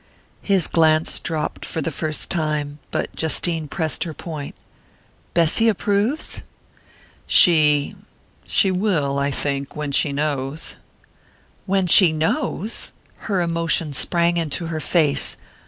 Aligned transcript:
His 0.41 0.65
glance 0.65 1.19
dropped 1.19 1.63
for 1.63 1.79
the 1.79 1.91
first 1.91 2.31
time, 2.31 2.79
but 2.89 3.15
Justine 3.15 3.67
pressed 3.67 4.03
her 4.03 4.15
point. 4.15 4.55
"Bessy 5.35 5.69
approves?" 5.69 6.41
"She 7.27 7.95
she 8.47 8.71
will, 8.71 9.19
I 9.19 9.29
think 9.29 9.75
when 9.75 9.91
she 9.91 10.11
knows" 10.11 10.75
"When 11.67 11.85
she 11.85 12.13
knows?" 12.13 12.93
Her 13.29 13.41
emotion 13.41 13.93
sprang 13.93 14.37
into 14.37 14.65
her 14.73 14.79
face. 14.79 15.37